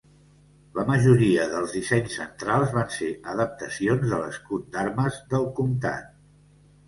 La 0.77 0.83
majoria 0.85 1.43
dels 1.49 1.75
dissenys 1.77 2.15
centrals 2.21 2.73
van 2.77 2.89
ser 2.95 3.09
adaptacions 3.35 4.05
de 4.13 4.21
l'escut 4.23 4.65
d'armes 4.77 5.19
del 5.35 5.45
comtat. 5.61 6.11